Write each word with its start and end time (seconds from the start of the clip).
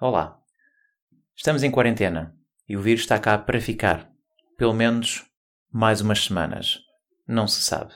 Olá. 0.00 0.40
Estamos 1.34 1.64
em 1.64 1.72
quarentena 1.72 2.32
e 2.68 2.76
o 2.76 2.80
vírus 2.80 3.00
está 3.00 3.18
cá 3.18 3.36
para 3.36 3.60
ficar. 3.60 4.08
Pelo 4.56 4.72
menos 4.72 5.26
mais 5.72 6.00
umas 6.00 6.22
semanas. 6.22 6.78
Não 7.26 7.48
se 7.48 7.60
sabe. 7.62 7.92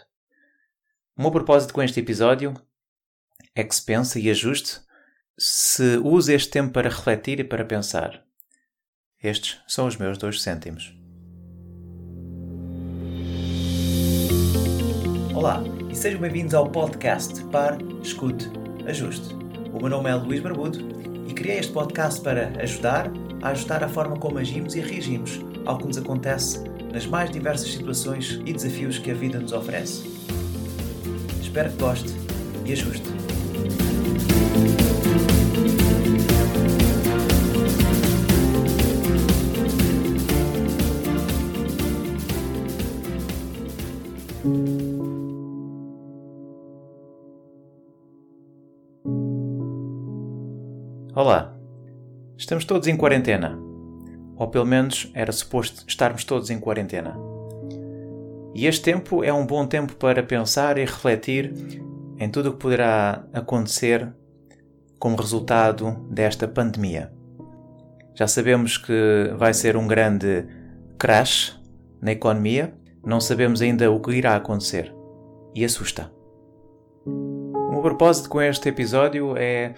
O 1.17 1.23
meu 1.23 1.31
propósito 1.31 1.73
com 1.73 1.81
este 1.81 2.01
episódio 2.01 2.55
é 3.55 3.63
que 3.63 3.73
se 3.73 3.85
pense 3.85 4.21
e 4.21 4.29
ajuste, 4.29 4.81
se 5.39 5.97
use 5.99 6.35
este 6.35 6.51
tempo 6.51 6.73
para 6.73 6.89
refletir 6.89 7.39
e 7.39 7.45
para 7.45 7.65
pensar. 7.65 8.25
Estes 9.23 9.61
são 9.69 9.87
os 9.87 9.97
meus 9.97 10.19
dois 10.19 10.43
cêntimos. 10.43 10.93
Olá 15.33 15.63
e 15.89 15.95
sejam 15.95 16.21
bem-vindos 16.21 16.53
ao 16.53 16.69
podcast 16.69 17.45
Par, 17.45 17.79
Escute, 18.03 18.47
Ajuste. 18.89 19.33
O 19.73 19.79
meu 19.79 19.89
nome 19.89 20.11
é 20.11 20.15
Luís 20.17 20.41
Barbudo 20.41 21.02
criei 21.43 21.59
este 21.59 21.73
podcast 21.73 22.21
para 22.21 22.53
ajudar 22.63 23.11
a 23.43 23.49
ajustar 23.49 23.83
a 23.83 23.89
forma 23.89 24.17
como 24.17 24.39
agimos 24.39 24.77
e 24.77 24.81
reagimos 24.81 25.41
ao 25.67 25.77
que 25.77 25.89
nos 25.89 25.99
acontece 25.99 26.61
nas 26.93 27.05
mais 27.05 27.33
diversas 27.33 27.73
situações 27.73 28.41
e 28.47 28.53
desafios 28.53 28.97
que 28.97 29.11
a 29.11 29.15
vida 29.15 29.41
nos 29.41 29.53
oferece. 29.53 30.09
Espero 31.43 31.71
que 31.71 31.79
goste 31.79 32.13
e 32.65 32.73
ajuste. 32.73 33.13
Olá. 51.15 51.55
Estamos 52.39 52.65
todos 52.65 52.89
em 52.89 52.97
quarentena. 52.97 53.59
Ou 54.35 54.49
pelo 54.49 54.65
menos 54.65 55.11
era 55.13 55.31
suposto 55.31 55.85
estarmos 55.87 56.25
todos 56.25 56.49
em 56.49 56.59
quarentena. 56.59 57.15
E 58.55 58.67
este 58.67 58.83
tempo 58.83 59.23
é 59.23 59.31
um 59.31 59.45
bom 59.45 59.67
tempo 59.67 59.95
para 59.97 60.23
pensar 60.23 60.79
e 60.79 60.87
refletir 60.87 61.53
em 62.19 62.31
tudo 62.31 62.49
o 62.49 62.53
que 62.53 62.61
poderá 62.61 63.27
acontecer 63.31 64.11
como 64.99 65.17
resultado 65.17 65.91
desta 66.11 66.49
pandemia. 66.49 67.13
Já 68.15 68.27
sabemos 68.27 68.79
que 68.79 69.35
vai 69.37 69.53
ser 69.53 69.77
um 69.77 69.87
grande 69.87 70.47
crash 70.99 71.61
na 72.01 72.13
economia, 72.13 72.73
não 73.05 73.21
sabemos 73.21 73.61
ainda 73.61 73.91
o 73.91 74.01
que 74.01 74.13
irá 74.13 74.35
acontecer. 74.35 74.91
E 75.55 75.63
assusta. 75.63 76.11
O 77.05 77.71
meu 77.71 77.83
propósito 77.83 78.31
com 78.31 78.41
este 78.41 78.71
episódio 78.71 79.37
é 79.37 79.75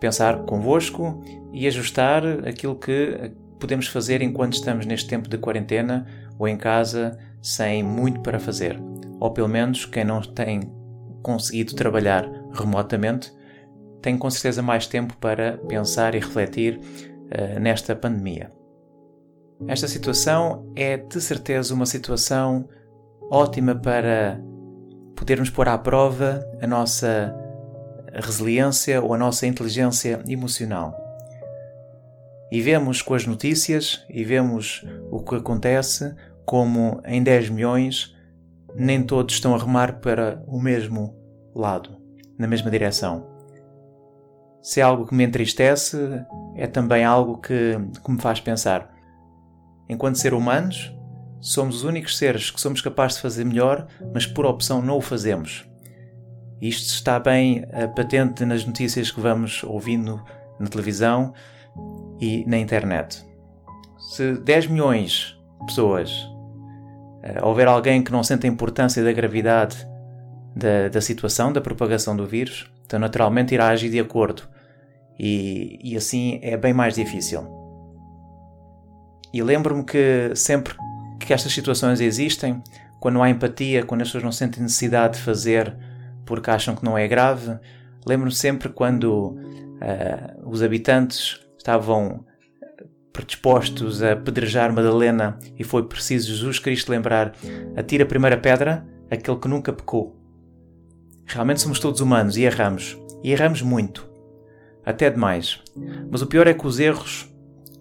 pensar 0.00 0.44
convosco 0.44 1.22
e 1.52 1.66
ajustar 1.66 2.24
aquilo 2.46 2.76
que 2.76 3.32
podemos 3.58 3.86
fazer 3.86 4.22
enquanto 4.22 4.54
estamos 4.54 4.86
neste 4.86 5.08
tempo 5.08 5.28
de 5.28 5.38
quarentena 5.38 6.06
ou 6.38 6.48
em 6.48 6.56
casa 6.56 7.18
sem 7.42 7.82
muito 7.82 8.20
para 8.20 8.38
fazer. 8.38 8.80
Ou 9.20 9.30
pelo 9.30 9.48
menos 9.48 9.84
quem 9.86 10.04
não 10.04 10.20
tem 10.20 10.60
conseguido 11.22 11.74
trabalhar 11.74 12.30
remotamente 12.52 13.32
tem 14.02 14.18
com 14.18 14.28
certeza 14.28 14.62
mais 14.62 14.86
tempo 14.86 15.16
para 15.16 15.56
pensar 15.66 16.14
e 16.14 16.18
refletir 16.18 16.78
uh, 16.78 17.58
nesta 17.58 17.96
pandemia. 17.96 18.52
Esta 19.66 19.88
situação 19.88 20.70
é 20.76 20.98
de 20.98 21.20
certeza 21.20 21.72
uma 21.72 21.86
situação 21.86 22.68
ótima 23.30 23.74
para 23.74 24.38
podermos 25.16 25.48
pôr 25.48 25.68
à 25.68 25.78
prova 25.78 26.44
a 26.60 26.66
nossa 26.66 27.34
a 28.14 28.20
resiliência 28.20 29.02
ou 29.02 29.12
a 29.12 29.18
nossa 29.18 29.46
inteligência 29.46 30.22
emocional. 30.28 30.94
E 32.50 32.60
vemos 32.60 33.02
com 33.02 33.14
as 33.14 33.26
notícias 33.26 34.04
e 34.08 34.22
vemos 34.22 34.86
o 35.10 35.20
que 35.20 35.34
acontece 35.34 36.14
como 36.44 37.00
em 37.04 37.22
10 37.22 37.50
milhões 37.50 38.14
nem 38.76 39.02
todos 39.02 39.34
estão 39.34 39.54
a 39.54 39.58
remar 39.58 40.00
para 40.00 40.42
o 40.46 40.60
mesmo 40.60 41.14
lado, 41.54 41.96
na 42.38 42.46
mesma 42.46 42.70
direção. 42.70 43.26
Se 44.60 44.80
é 44.80 44.82
algo 44.82 45.06
que 45.06 45.14
me 45.14 45.24
entristece, 45.24 45.96
é 46.56 46.66
também 46.66 47.04
algo 47.04 47.38
que, 47.38 47.78
que 48.04 48.10
me 48.10 48.20
faz 48.20 48.40
pensar. 48.40 48.92
Enquanto 49.88 50.18
ser 50.18 50.34
humanos, 50.34 50.92
somos 51.40 51.76
os 51.76 51.84
únicos 51.84 52.16
seres 52.16 52.50
que 52.50 52.60
somos 52.60 52.80
capazes 52.80 53.16
de 53.16 53.22
fazer 53.22 53.44
melhor, 53.44 53.86
mas 54.12 54.26
por 54.26 54.46
opção 54.46 54.80
não 54.80 54.96
o 54.96 55.02
fazemos. 55.02 55.68
Isto 56.64 56.94
está 56.94 57.20
bem 57.20 57.58
uh, 57.58 57.94
patente 57.94 58.42
nas 58.46 58.64
notícias 58.64 59.10
que 59.10 59.20
vamos 59.20 59.62
ouvindo 59.64 60.24
na 60.58 60.66
televisão 60.66 61.34
e 62.18 62.42
na 62.46 62.56
internet. 62.56 63.22
Se 63.98 64.32
10 64.32 64.68
milhões 64.68 65.38
de 65.60 65.66
pessoas 65.66 66.10
uh, 66.10 67.44
houver 67.44 67.68
alguém 67.68 68.02
que 68.02 68.10
não 68.10 68.22
sente 68.22 68.46
a 68.46 68.48
importância 68.48 69.04
da 69.04 69.12
gravidade 69.12 69.76
da, 70.56 70.88
da 70.88 71.02
situação, 71.02 71.52
da 71.52 71.60
propagação 71.60 72.16
do 72.16 72.26
vírus, 72.26 72.72
então 72.86 72.98
naturalmente 72.98 73.52
irá 73.52 73.68
agir 73.68 73.90
de 73.90 74.00
acordo. 74.00 74.44
E, 75.18 75.78
e 75.84 75.98
assim 75.98 76.40
é 76.42 76.56
bem 76.56 76.72
mais 76.72 76.94
difícil. 76.94 77.46
E 79.34 79.42
lembro-me 79.42 79.84
que 79.84 80.32
sempre 80.34 80.74
que 81.20 81.34
estas 81.34 81.52
situações 81.52 82.00
existem, 82.00 82.62
quando 83.00 83.20
há 83.22 83.28
empatia, 83.28 83.84
quando 83.84 84.00
as 84.00 84.08
pessoas 84.08 84.24
não 84.24 84.32
sentem 84.32 84.62
necessidade 84.62 85.18
de 85.18 85.20
fazer 85.24 85.83
porque 86.24 86.50
acham 86.50 86.74
que 86.74 86.84
não 86.84 86.96
é 86.96 87.06
grave. 87.06 87.58
Lembro-me 88.06 88.34
sempre 88.34 88.68
quando 88.68 89.30
uh, 89.30 90.48
os 90.48 90.62
habitantes 90.62 91.40
estavam 91.56 92.24
predispostos 93.12 94.02
a 94.02 94.16
pedrejar 94.16 94.72
Madalena 94.72 95.38
e 95.56 95.62
foi 95.62 95.84
preciso 95.84 96.28
Jesus 96.28 96.58
Cristo 96.58 96.90
lembrar: 96.90 97.32
atira 97.76 98.04
a 98.04 98.06
primeira 98.06 98.36
pedra 98.36 98.86
aquele 99.10 99.38
que 99.38 99.48
nunca 99.48 99.72
pecou. 99.72 100.16
Realmente 101.26 101.60
somos 101.60 101.78
todos 101.78 102.00
humanos 102.00 102.36
e 102.36 102.42
erramos. 102.42 102.98
E 103.22 103.32
erramos 103.32 103.62
muito. 103.62 104.10
Até 104.84 105.08
demais. 105.08 105.62
Mas 106.10 106.20
o 106.20 106.26
pior 106.26 106.46
é 106.46 106.52
que 106.52 106.66
os 106.66 106.78
erros. 106.78 107.32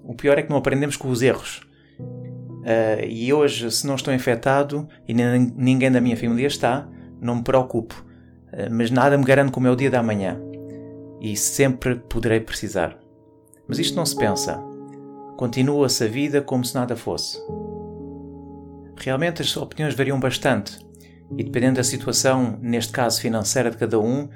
O 0.04 0.16
pior 0.16 0.38
é 0.38 0.42
que 0.42 0.50
não 0.50 0.58
aprendemos 0.58 0.96
com 0.96 1.10
os 1.10 1.22
erros. 1.22 1.62
Uh, 2.00 3.04
e 3.08 3.34
hoje, 3.34 3.70
se 3.72 3.86
não 3.86 3.96
estou 3.96 4.14
infectado 4.14 4.88
e 5.08 5.14
ninguém 5.14 5.92
da 5.92 6.00
minha 6.00 6.16
família 6.16 6.48
está, 6.48 6.88
não 7.20 7.36
me 7.38 7.44
preocupo. 7.44 8.06
Eh, 8.54 8.70
mas 8.70 8.92
nada 8.92 9.18
me 9.18 9.24
garante 9.24 9.52
como 9.52 9.68
é 9.68 9.72
o 9.72 9.76
dia 9.76 9.90
da 9.90 10.04
manhã 10.04 10.40
e 11.20 11.36
sempre 11.36 11.96
poderei 11.96 12.40
precisar. 12.40 12.98
Mas 13.68 13.80
isto 13.80 13.96
não 13.96 14.06
se 14.06 14.16
pensa. 14.16 14.62
Continua-se 15.38 16.04
a 16.04 16.08
vida 16.08 16.42
como 16.42 16.64
se 16.64 16.76
nada 16.76 16.96
fosse. 16.96 17.40
Realmente 18.98 19.42
as 19.42 19.58
opiniões 19.58 19.96
variam 19.96 20.20
bastante 20.20 20.78
e 21.36 21.44
dependendo 21.44 21.78
da 21.78 21.84
situação, 21.84 22.60
neste 22.62 22.92
caso 22.92 23.20
financeira 23.20 23.72
de 23.72 23.78
cada 23.78 24.00
um, 24.00 24.30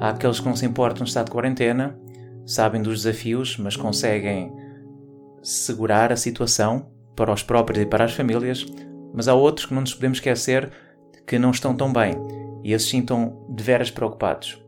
há 0.00 0.10
aqueles 0.10 0.40
que 0.40 0.46
não 0.46 0.56
se 0.56 0.64
importam 0.64 1.04
de 1.04 1.10
estar 1.10 1.24
de 1.24 1.30
quarentena, 1.30 1.98
sabem 2.46 2.80
dos 2.80 3.02
desafios, 3.02 3.58
mas 3.58 3.76
conseguem 3.76 4.50
segurar 5.42 6.10
a 6.10 6.16
situação 6.16 6.88
para 7.14 7.32
os 7.32 7.42
próprios 7.42 7.82
e 7.82 7.86
para 7.86 8.04
as 8.04 8.12
famílias, 8.12 8.64
mas 9.12 9.28
há 9.28 9.34
outros 9.34 9.66
que 9.66 9.74
não 9.74 9.82
nos 9.82 9.94
podemos 9.94 10.18
esquecer 10.18 10.70
que 11.26 11.38
não 11.38 11.50
estão 11.50 11.76
tão 11.76 11.92
bem 11.92 12.14
e 12.66 12.72
esses 12.72 12.88
sim 12.88 12.98
estão 12.98 13.46
de 13.48 13.62
veras 13.62 13.92
preocupados. 13.92 14.60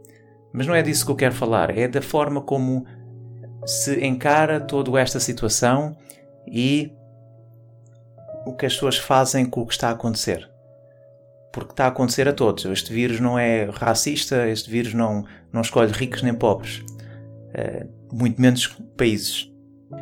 Mas 0.52 0.68
não 0.68 0.74
é 0.74 0.82
disso 0.82 1.04
que 1.04 1.10
eu 1.10 1.16
quero 1.16 1.34
falar, 1.34 1.76
é 1.76 1.88
da 1.88 2.00
forma 2.00 2.40
como 2.40 2.86
se 3.66 4.06
encara 4.06 4.60
toda 4.60 5.00
esta 5.00 5.18
situação 5.18 5.96
e 6.46 6.92
o 8.46 8.54
que 8.54 8.66
as 8.66 8.74
pessoas 8.74 8.96
fazem 8.96 9.44
com 9.44 9.62
o 9.62 9.66
que 9.66 9.72
está 9.72 9.88
a 9.88 9.94
acontecer. 9.94 10.48
Porque 11.52 11.72
está 11.72 11.86
a 11.86 11.88
acontecer 11.88 12.28
a 12.28 12.32
todos. 12.32 12.64
Este 12.66 12.92
vírus 12.92 13.18
não 13.18 13.36
é 13.36 13.64
racista, 13.64 14.46
este 14.46 14.70
vírus 14.70 14.94
não, 14.94 15.24
não 15.52 15.60
escolhe 15.60 15.90
ricos 15.90 16.22
nem 16.22 16.32
pobres, 16.32 16.84
uh, 16.86 17.88
muito 18.12 18.40
menos 18.40 18.68
países. 18.96 19.52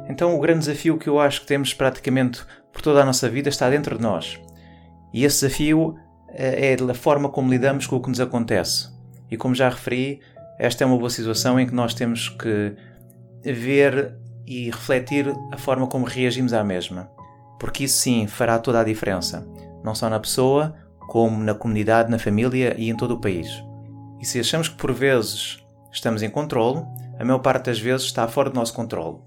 Então, 0.07 0.37
o 0.37 0.41
grande 0.41 0.67
desafio 0.67 0.99
que 0.99 1.09
eu 1.09 1.19
acho 1.19 1.41
que 1.41 1.47
temos 1.47 1.73
praticamente 1.73 2.45
por 2.75 2.83
toda 2.83 3.01
a 3.01 3.07
nossa 3.07 3.27
vida 3.27 3.49
está 3.49 3.71
dentro 3.71 3.97
de 3.97 4.03
nós. 4.03 4.39
E 5.15 5.25
esse 5.25 5.47
desafio 5.47 5.97
é 6.39 6.75
a 6.75 6.95
forma 6.95 7.29
como 7.29 7.51
lidamos 7.51 7.87
com 7.87 7.97
o 7.97 8.01
que 8.01 8.09
nos 8.09 8.21
acontece. 8.21 8.89
E 9.31 9.37
como 9.37 9.55
já 9.55 9.69
referi, 9.69 10.21
esta 10.59 10.85
é 10.85 10.87
uma 10.87 10.99
boa 10.99 11.11
situação 11.11 11.59
em 11.59 11.67
que 11.67 11.75
nós 11.75 11.95
temos 11.95 12.29
que 12.29 12.77
ver 13.43 14.15
e 14.47 14.71
refletir 14.71 15.35
a 15.53 15.57
forma 15.57 15.87
como 15.87 16.05
reagimos 16.05 16.53
à 16.53 16.63
mesma. 16.63 17.11
Porque 17.59 17.85
isso 17.85 17.99
sim 17.99 18.27
fará 18.27 18.59
toda 18.59 18.81
a 18.81 18.85
diferença, 18.85 19.47
não 19.83 19.95
só 19.95 20.11
na 20.11 20.21
pessoa, 20.21 20.75
como 21.09 21.43
na 21.43 21.55
comunidade, 21.55 22.11
na 22.11 22.19
família 22.19 22.75
e 22.79 22.91
em 22.91 22.97
todo 22.97 23.13
o 23.13 23.21
país. 23.21 23.49
E 24.21 24.27
se 24.27 24.39
achamos 24.39 24.69
que 24.69 24.77
por 24.77 24.93
vezes 24.93 25.65
estamos 25.91 26.23
em 26.23 26.31
controle, 26.31 26.85
a 27.19 27.25
maior 27.25 27.39
parte 27.39 27.67
das 27.67 27.79
vezes 27.79 28.07
está 28.07 28.29
fora 28.29 28.51
do 28.51 28.57
nosso 28.57 28.75
controle. 28.75 29.19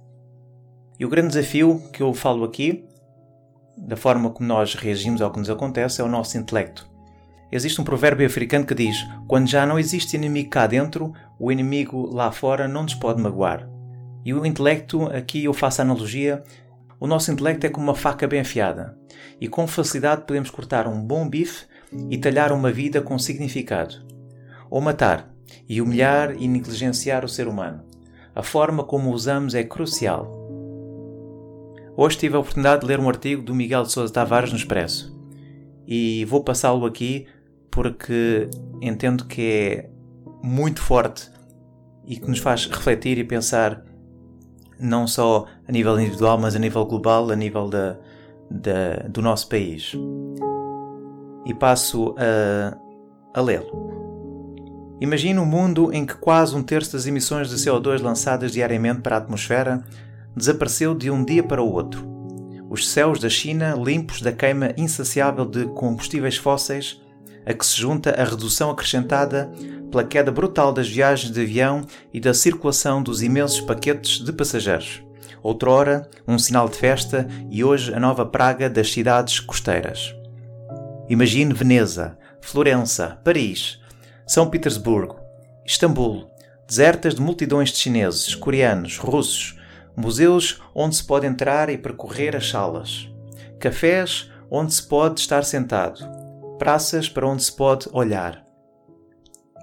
E 1.00 1.06
o 1.06 1.10
grande 1.10 1.30
desafio 1.30 1.82
que 1.92 2.04
eu 2.04 2.14
falo 2.14 2.44
aqui, 2.44 2.86
da 3.78 3.96
forma 3.96 4.30
como 4.30 4.48
nós 4.48 4.76
reagimos 4.76 5.22
ao 5.22 5.32
que 5.32 5.40
nos 5.40 5.50
acontece, 5.50 6.02
é 6.02 6.04
o 6.04 6.10
nosso 6.10 6.38
intelecto. 6.38 6.89
Existe 7.52 7.82
um 7.82 7.84
provérbio 7.84 8.26
africano 8.26 8.66
que 8.66 8.76
diz: 8.76 8.96
Quando 9.28 9.48
já 9.48 9.66
não 9.66 9.80
existe 9.80 10.16
inimigo 10.16 10.50
cá 10.50 10.68
dentro, 10.68 11.14
o 11.40 11.52
inimigo 11.52 12.14
lá 12.14 12.32
fora 12.32 12.68
não 12.68 12.84
nos 12.84 12.94
pode 12.94 13.22
magoar. 13.22 13.68
E 14.24 14.34
o 14.34 14.46
intelecto, 14.46 15.04
aqui 15.08 15.46
eu 15.46 15.54
faço 15.54 15.82
a 15.82 15.84
analogia, 15.84 16.44
o 17.00 17.08
nosso 17.08 17.32
intelecto 17.32 17.66
é 17.66 17.70
como 17.70 17.88
uma 17.88 17.96
faca 17.96 18.28
bem 18.28 18.42
afiada 18.42 18.98
e 19.40 19.48
com 19.48 19.66
facilidade 19.66 20.26
podemos 20.28 20.50
cortar 20.50 20.88
um 20.88 21.02
bom 21.02 21.28
bife 21.28 21.66
e 22.10 22.18
talhar 22.18 22.52
uma 22.52 22.72
vida 22.72 23.02
com 23.02 23.18
significado. 23.18 23.96
Ou 24.70 24.82
matar 24.82 25.34
e 25.68 25.82
humilhar 25.82 26.36
e 26.38 26.48
negligenciar 26.48 27.24
o 27.24 27.30
ser 27.30 27.48
humano. 27.48 27.84
A 28.36 28.44
forma 28.44 28.84
como 28.84 29.12
usamos 29.12 29.56
é 29.56 29.64
crucial. 29.64 30.38
Hoje 31.96 32.18
tive 32.18 32.36
a 32.36 32.40
oportunidade 32.40 32.82
de 32.82 32.88
ler 32.88 33.00
um 33.00 33.10
artigo 33.10 33.42
do 33.42 33.56
Miguel 33.56 33.84
de 33.84 33.92
Sousa 33.92 34.14
Tavares 34.14 34.52
no 34.52 34.58
Expresso 34.58 35.18
e 35.88 36.24
vou 36.26 36.44
passá-lo 36.44 36.86
aqui 36.86 37.26
porque 37.72 38.50
entendo 38.82 39.26
que 39.26 39.42
é 39.42 39.90
muito 40.44 40.82
forte 40.82 41.30
e 42.06 42.18
que 42.18 42.28
nos 42.28 42.40
faz 42.40 42.66
refletir 42.66 43.18
e 43.18 43.24
pensar 43.24 43.84
não 44.80 45.06
só 45.06 45.46
a 45.68 45.72
nível 45.72 46.00
individual, 46.00 46.38
mas 46.38 46.56
a 46.56 46.60
nível 46.60 46.86
global, 46.86 47.30
a 47.30 47.36
nível 47.36 47.68
da, 47.68 47.98
da 48.50 49.08
do 49.10 49.22
nosso 49.22 49.50
país. 49.50 49.94
E 51.46 51.54
passo 51.54 52.16
a, 52.18 52.78
a 53.34 53.42
lê-lo. 53.42 54.00
Imagine 55.02 55.40
um 55.40 55.46
mundo 55.46 55.94
em 55.94 56.06
que 56.06 56.16
quase 56.16 56.56
um 56.56 56.64
terço 56.64 56.94
das 56.94 57.06
emissões 57.08 57.50
de 57.50 57.56
CO2 57.56 58.02
lançadas 58.02 58.52
diariamente 58.52 59.02
para 59.02 59.16
a 59.16 59.20
atmosfera 59.20 59.84
desapareceu 60.36 60.94
de 60.94 61.10
um 61.10 61.24
dia 61.24 61.44
para 61.44 61.62
o 61.62 61.72
outro. 61.72 62.08
Os 62.70 62.90
céus 62.90 63.20
da 63.20 63.30
China 63.30 63.76
limpos 63.76 64.22
da 64.22 64.32
queima 64.32 64.74
insaciável 64.78 65.46
de 65.46 65.66
combustíveis 65.68 66.38
fósseis, 66.38 67.02
a 67.46 67.54
que 67.54 67.66
se 67.66 67.78
junta 67.78 68.12
a 68.12 68.24
redução 68.24 68.70
acrescentada 68.70 69.52
pela 69.90 70.04
queda 70.04 70.32
brutal 70.32 70.72
das 70.72 70.88
viagens 70.88 71.32
de 71.32 71.42
avião 71.42 71.86
e 72.14 72.20
da 72.20 72.34
circulação 72.34 73.02
dos 73.02 73.22
imensos 73.22 73.62
paquetes 73.62 74.24
de 74.24 74.32
passageiros. 74.32 75.02
Outrora, 75.42 76.10
um 76.28 76.38
sinal 76.38 76.68
de 76.68 76.78
festa 76.78 77.28
e 77.50 77.64
hoje 77.64 77.94
a 77.94 78.00
nova 78.00 78.26
praga 78.26 78.70
das 78.70 78.92
cidades 78.92 79.40
costeiras. 79.40 80.14
Imagine 81.10 81.54
Veneza, 81.54 82.18
Florença, 82.42 83.20
Paris, 83.24 83.80
São 84.28 84.50
Petersburgo, 84.50 85.18
Istambul, 85.66 86.30
desertas 86.68 87.16
de 87.16 87.22
multidões 87.22 87.70
de 87.70 87.78
chineses, 87.78 88.36
coreanos, 88.36 88.98
russos, 88.98 89.58
museus 89.96 90.62
onde 90.74 90.96
se 90.96 91.04
pode 91.04 91.26
entrar 91.26 91.70
e 91.70 91.78
percorrer 91.78 92.36
as 92.36 92.50
salas, 92.50 93.10
cafés 93.60 94.30
onde 94.52 94.74
se 94.74 94.84
pode 94.84 95.20
estar 95.20 95.44
sentado, 95.44 96.19
praças 96.60 97.10
para 97.10 97.28
onde 97.28 97.44
se 97.44 97.52
pode 97.52 97.90
olhar, 97.92 98.48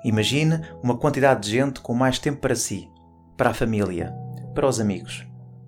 Imagine 0.07 0.61
uma 0.85 0.97
quantidade 0.97 1.41
de 1.41 1.51
gente 1.51 1.81
com 1.81 1.93
mais 1.93 2.17
tempo 2.17 2.41
para 2.41 2.55
si, 2.55 2.89
para 3.37 3.51
a 3.51 3.55
família, 3.55 4.15
para 4.55 4.69
os 4.69 4.79
amigos, 4.79 5.27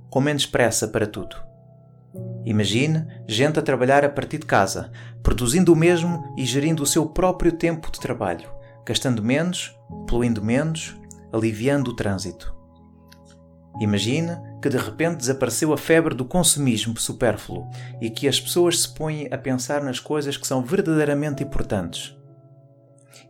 com 0.09 0.21
menos 0.21 0.47
pressa 0.47 0.87
para 0.87 1.09
tudo. 1.09 1.35
Imagine 2.45 3.05
gente 3.27 3.59
a 3.59 3.63
trabalhar 3.63 4.05
a 4.05 4.09
partir 4.09 4.39
de 4.39 4.47
casa, 4.47 4.93
produzindo 5.25 5.73
o 5.73 5.77
mesmo 5.77 6.33
e 6.39 6.45
gerindo 6.45 6.85
o 6.85 6.87
seu 6.87 7.07
próprio 7.07 7.51
tempo 7.51 7.91
de 7.91 7.99
trabalho, 7.99 8.49
gastando 8.87 9.25
menos, 9.25 9.77
poluindo 10.07 10.41
menos, 10.41 10.97
aliviando 11.33 11.91
o 11.91 11.97
trânsito. 11.97 12.55
Imagine 13.81 14.37
que 14.61 14.69
de 14.69 14.77
repente 14.77 15.19
desapareceu 15.19 15.73
a 15.73 15.79
febre 15.79 16.15
do 16.15 16.25
consumismo 16.25 16.99
supérfluo 16.99 17.69
e 18.01 18.11
que 18.11 18.29
as 18.29 18.41
pessoas 18.41 18.81
se 18.81 18.89
põem 18.89 19.29
a 19.31 19.39
pensar 19.39 19.83
nas 19.83 20.01
coisas 20.01 20.37
que 20.37 20.47
são 20.47 20.63
verdadeiramente 20.63 21.43
importantes 21.43 22.19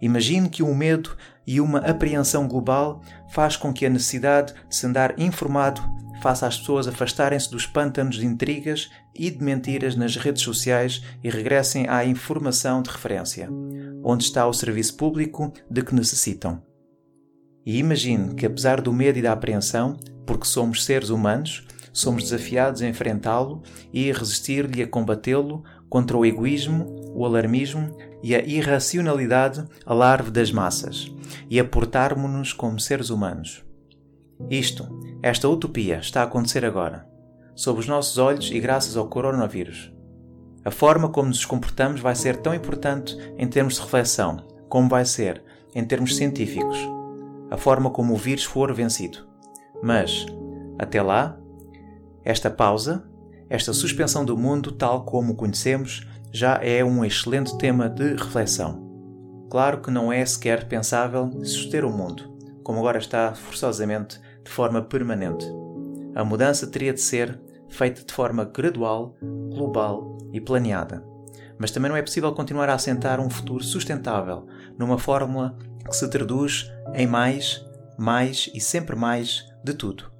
Imagine 0.01 0.49
que 0.49 0.63
um 0.63 0.75
medo 0.75 1.17
e 1.47 1.61
uma 1.61 1.79
apreensão 1.79 2.47
global 2.47 3.03
faz 3.31 3.57
com 3.57 3.73
que 3.73 3.85
a 3.85 3.91
necessidade 3.91 4.55
de 4.69 4.77
se 4.77 4.87
andar 4.87 5.19
informado 5.19 5.81
faça 6.21 6.47
as 6.47 6.59
pessoas 6.59 6.89
afastarem-se 6.89 7.51
dos 7.51 7.67
pântanos 7.67 8.17
de 8.17 8.27
intrigas 8.27 8.91
e 9.15 9.31
de 9.31 9.43
mentiras 9.43 9.95
nas 9.95 10.17
redes 10.17 10.43
sociais 10.43 11.03
e 11.23 11.31
regressem 11.31 11.89
à 11.89 12.05
informação 12.05 12.83
de 12.83 12.91
referência, 12.91 13.49
onde 14.03 14.25
está 14.25 14.47
o 14.47 14.53
serviço 14.53 14.97
público 14.97 15.53
de 15.71 15.83
que 15.83 15.95
necessitam. 15.95 16.61
E 17.65 17.79
imagine 17.79 18.35
que, 18.35 18.47
apesar 18.47 18.81
do 18.81 18.93
medo 18.93 19.19
e 19.19 19.23
da 19.23 19.33
apreensão, 19.33 19.99
porque 20.29 20.47
somos 20.47 20.85
seres 20.85 21.09
humanos, 21.09 21.67
somos 21.91 22.25
desafiados 22.25 22.83
a 22.83 22.87
enfrentá-lo 22.87 23.63
e 23.91 24.11
a 24.11 24.15
resistir-lhe 24.15 24.83
a 24.83 24.87
combatê-lo 24.87 25.65
contra 25.89 26.19
o 26.19 26.27
egoísmo, 26.27 26.85
o 27.15 27.25
alarmismo 27.25 27.97
e 28.23 28.35
a 28.35 28.45
irracionalidade 28.45 29.65
alarve 29.87 30.31
das 30.31 30.53
massas 30.53 31.11
e 31.49 31.59
a 31.59 31.65
portarmos-nos 31.65 32.53
como 32.53 32.79
seres 32.79 33.09
humanos. 33.09 33.65
Isto, 34.51 34.87
esta 35.23 35.49
utopia, 35.49 35.97
está 35.97 36.21
a 36.21 36.25
acontecer 36.25 36.63
agora, 36.63 37.09
sob 37.57 37.81
os 37.81 37.89
nossos 37.89 38.19
olhos 38.19 38.51
e 38.51 38.61
graças 38.61 38.99
ao 38.99 39.09
coronavírus. 39.09 39.91
A 40.63 40.71
forma 40.71 41.09
como 41.09 41.29
nos 41.29 41.47
comportamos 41.47 42.03
vai 42.03 42.15
ser 42.15 42.37
tão 42.37 42.55
importante 42.55 43.17
em 43.39 43.49
termos 43.49 43.77
de 43.77 43.81
reflexão 43.81 44.47
como 44.69 44.91
vai 44.91 45.07
ser 45.07 45.43
em 45.75 45.83
termos 45.83 46.17
científicos, 46.17 46.77
a 47.51 47.57
forma 47.57 47.89
como 47.89 48.13
o 48.13 48.19
vírus 48.19 48.45
for 48.45 48.75
vencido. 48.75 49.28
Mas, 49.83 50.27
até 50.79 51.03
lá, 51.03 51.39
esta 52.25 52.51
pausa, 52.51 53.05
esta 53.49 53.73
suspensão 53.73 54.25
do 54.25 54.37
mundo 54.37 54.73
tal 54.73 55.05
como 55.05 55.33
o 55.33 55.37
conhecemos, 55.37 56.07
já 56.33 56.61
é 56.63 56.85
um 56.85 57.05
excelente 57.05 57.57
tema 57.57 57.89
de 57.89 58.15
reflexão. 58.15 58.87
Claro 59.51 59.81
que 59.81 59.91
não 59.91 60.13
é 60.13 60.25
sequer 60.27 60.69
pensável 60.69 61.31
suster 61.43 61.85
o 61.85 61.91
mundo, 61.91 62.37
como 62.63 62.79
agora 62.79 62.99
está 62.99 63.35
forçosamente 63.35 64.21
de 64.45 64.51
forma 64.51 64.83
permanente. 64.83 65.47
A 66.15 66.23
mudança 66.25 66.67
teria 66.67 66.93
de 66.93 67.01
ser 67.01 67.41
feita 67.69 68.05
de 68.05 68.13
forma 68.13 68.45
gradual, 68.45 69.15
global 69.23 70.19
e 70.33 70.41
planeada. 70.41 71.03
Mas 71.59 71.71
também 71.71 71.89
não 71.89 71.97
é 71.97 72.03
possível 72.03 72.33
continuar 72.33 72.69
a 72.69 72.75
assentar 72.75 73.21
um 73.21 73.31
futuro 73.31 73.65
sustentável 73.65 74.47
numa 74.79 74.99
fórmula 74.99 75.57
que 75.89 75.97
se 75.97 76.09
traduz 76.09 76.71
em 76.95 77.07
mais, 77.07 77.65
mais 77.99 78.51
e 78.55 78.61
sempre 78.61 78.95
mais 78.95 79.48
de 79.63 79.75
tudo. 79.75 80.11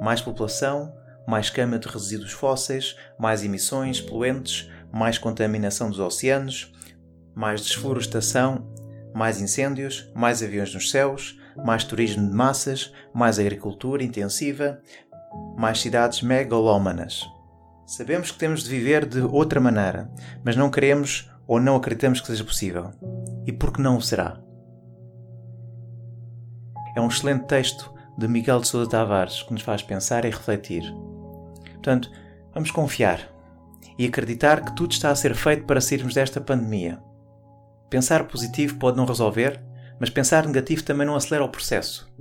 Mais 0.00 0.20
população, 0.20 0.94
mais 1.26 1.50
queima 1.50 1.78
de 1.78 1.88
resíduos 1.88 2.32
fósseis, 2.32 2.96
mais 3.18 3.44
emissões 3.44 4.00
poluentes, 4.00 4.70
mais 4.92 5.18
contaminação 5.18 5.90
dos 5.90 5.98
oceanos, 5.98 6.72
mais 7.34 7.60
desflorestação, 7.60 8.66
mais 9.14 9.40
incêndios, 9.40 10.10
mais 10.14 10.42
aviões 10.42 10.72
nos 10.72 10.90
céus, 10.90 11.38
mais 11.56 11.84
turismo 11.84 12.28
de 12.28 12.34
massas, 12.34 12.92
mais 13.12 13.38
agricultura 13.38 14.02
intensiva, 14.02 14.80
mais 15.56 15.80
cidades 15.80 16.22
megalómanas. 16.22 17.28
Sabemos 17.86 18.30
que 18.30 18.38
temos 18.38 18.62
de 18.62 18.70
viver 18.70 19.06
de 19.06 19.20
outra 19.20 19.60
maneira, 19.60 20.10
mas 20.44 20.56
não 20.56 20.70
queremos 20.70 21.30
ou 21.46 21.60
não 21.60 21.76
acreditamos 21.76 22.20
que 22.20 22.26
seja 22.26 22.44
possível. 22.44 22.90
E 23.46 23.52
por 23.52 23.72
que 23.72 23.80
não 23.80 23.96
o 23.96 24.02
será? 24.02 24.40
É 26.94 27.00
um 27.00 27.08
excelente 27.08 27.46
texto 27.46 27.97
de 28.18 28.26
Miguel 28.26 28.60
de 28.60 28.66
Sousa 28.66 28.90
Tavares 28.90 29.42
que 29.44 29.52
nos 29.52 29.62
faz 29.62 29.80
pensar 29.80 30.24
e 30.24 30.30
refletir. 30.30 30.82
Portanto, 31.74 32.10
vamos 32.52 32.72
confiar 32.72 33.20
e 33.96 34.04
acreditar 34.04 34.64
que 34.64 34.74
tudo 34.74 34.90
está 34.90 35.10
a 35.10 35.14
ser 35.14 35.36
feito 35.36 35.64
para 35.64 35.80
sairmos 35.80 36.14
desta 36.14 36.40
pandemia. 36.40 37.00
Pensar 37.88 38.24
positivo 38.24 38.76
pode 38.76 38.96
não 38.96 39.06
resolver, 39.06 39.62
mas 40.00 40.10
pensar 40.10 40.46
negativo 40.46 40.82
também 40.82 41.06
não 41.06 41.14
acelera 41.14 41.44
o 41.44 41.48
processo. 41.48 42.12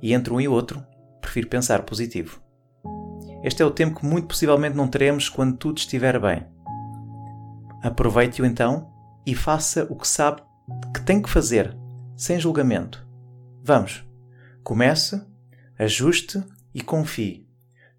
E 0.00 0.14
entre 0.14 0.32
um 0.32 0.40
e 0.40 0.48
outro, 0.48 0.82
prefiro 1.20 1.48
pensar 1.48 1.82
positivo. 1.82 2.40
Este 3.42 3.62
é 3.62 3.66
o 3.66 3.70
tempo 3.70 4.00
que 4.00 4.06
muito 4.06 4.26
possivelmente 4.26 4.76
não 4.76 4.88
teremos 4.88 5.28
quando 5.28 5.56
tudo 5.56 5.78
estiver 5.78 6.18
bem. 6.18 6.46
Aproveite-o 7.82 8.46
então 8.46 8.90
e 9.26 9.34
faça 9.34 9.86
o 9.90 9.96
que 9.96 10.08
sabe 10.08 10.42
que 10.94 11.02
tem 11.02 11.20
que 11.20 11.28
fazer, 11.28 11.76
sem 12.16 12.38
julgamento. 12.38 13.06
Vamos! 13.62 14.03
Comece, 14.64 15.20
ajuste 15.78 16.42
e 16.74 16.80
confie. 16.80 17.46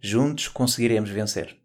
Juntos 0.02 0.48
conseguiremos 0.48 1.12
vencer. 1.12 1.56